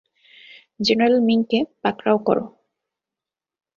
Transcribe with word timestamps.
General 0.79 1.19
মিংকে 1.27 1.59
পাকড়াও 1.81 2.17
করো! 2.27 2.45